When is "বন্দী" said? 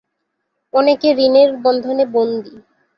2.13-2.55